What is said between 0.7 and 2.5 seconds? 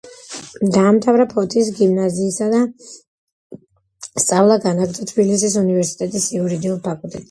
დაამთავრა ფოთის გიმნაზია